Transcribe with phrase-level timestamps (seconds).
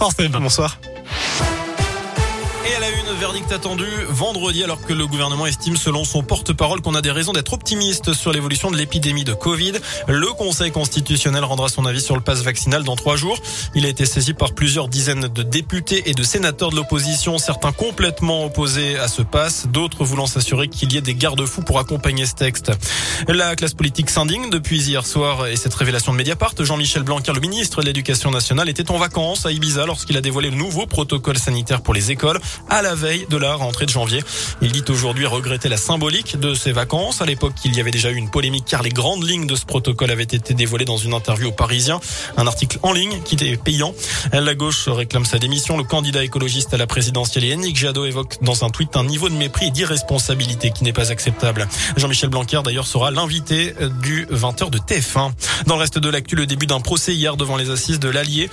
[0.00, 0.78] Bonsoir.
[2.68, 6.82] Et à la une, verdict attendu vendredi alors que le gouvernement estime selon son porte-parole
[6.82, 9.72] qu'on a des raisons d'être optimiste sur l'évolution de l'épidémie de Covid.
[10.08, 13.38] Le Conseil constitutionnel rendra son avis sur le pass vaccinal dans trois jours.
[13.74, 17.72] Il a été saisi par plusieurs dizaines de députés et de sénateurs de l'opposition, certains
[17.72, 22.26] complètement opposés à ce pass, d'autres voulant s'assurer qu'il y ait des garde-fous pour accompagner
[22.26, 22.72] ce texte.
[23.26, 26.54] La classe politique s'indigne depuis hier soir et cette révélation de Mediapart.
[26.58, 30.50] Jean-Michel Blanquer, le ministre de l'Éducation nationale, était en vacances à Ibiza lorsqu'il a dévoilé
[30.50, 34.22] le nouveau protocole sanitaire pour les écoles à la veille de la rentrée de janvier.
[34.62, 37.22] Il dit aujourd'hui regretter la symbolique de ses vacances.
[37.22, 39.64] À l'époque, il y avait déjà eu une polémique car les grandes lignes de ce
[39.64, 42.00] protocole avaient été dévoilées dans une interview au Parisien,
[42.36, 43.94] un article en ligne qui était payant.
[44.32, 45.76] La gauche réclame sa démission.
[45.76, 49.34] Le candidat écologiste à la présidentielle Yannick Jadot évoque dans un tweet un niveau de
[49.34, 51.68] mépris et d'irresponsabilité qui n'est pas acceptable.
[51.96, 55.32] Jean-Michel Blanquer d'ailleurs sera l'invité du 20h de TF1.
[55.66, 58.50] Dans le reste de l'actu, le début d'un procès hier devant les assises de l'Allier.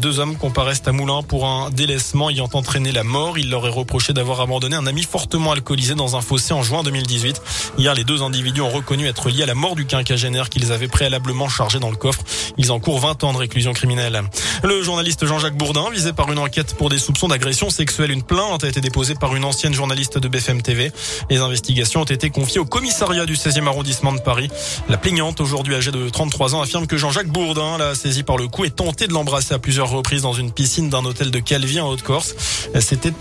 [0.00, 3.37] Deux hommes comparaissent à Moulins pour un délaissement ayant entraîné la mort.
[3.38, 6.82] Il leur est reproché d'avoir abandonné un ami fortement alcoolisé dans un fossé en juin
[6.82, 7.40] 2018.
[7.78, 10.88] Hier, les deux individus ont reconnu être liés à la mort du quinquagénaire qu'ils avaient
[10.88, 12.22] préalablement chargé dans le coffre.
[12.56, 14.22] Ils encourent 20 ans de réclusion criminelle.
[14.64, 18.64] Le journaliste Jean-Jacques Bourdin, visé par une enquête pour des soupçons d'agression sexuelle, une plainte
[18.64, 20.90] a été déposée par une ancienne journaliste de BFM TV.
[21.30, 24.48] Les investigations ont été confiées au commissariat du 16e arrondissement de Paris.
[24.88, 28.48] La plaignante, aujourd'hui âgée de 33 ans, affirme que Jean-Jacques Bourdin l'a saisi par le
[28.48, 31.80] cou et tenté de l'embrasser à plusieurs reprises dans une piscine d'un hôtel de Calvi
[31.80, 32.34] en Haute-Corse.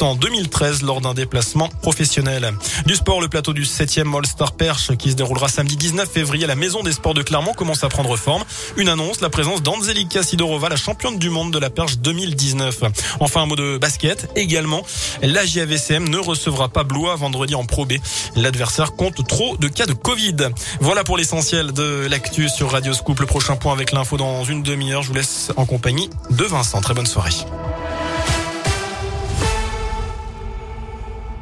[0.08, 2.54] En 2013 lors d'un déplacement professionnel.
[2.86, 6.48] Du sport, le plateau du 7e All-Star Perche qui se déroulera samedi 19 février à
[6.48, 8.44] la Maison des Sports de Clermont commence à prendre forme.
[8.78, 12.84] Une annonce, la présence d'Anzelika Sidorova, la championne du monde de la perche 2019.
[13.20, 14.30] Enfin, un mot de basket.
[14.36, 14.84] Également,
[15.22, 17.94] la JAVCM ne recevra pas Blois vendredi en Pro B.
[18.36, 20.38] L'adversaire compte trop de cas de Covid.
[20.80, 23.20] Voilà pour l'essentiel de l'actu sur Radio Scoop.
[23.20, 25.04] Le prochain point avec l'info dans une demi-heure.
[25.04, 26.82] Je vous laisse en compagnie de Vincent.
[26.82, 27.32] Très bonne soirée.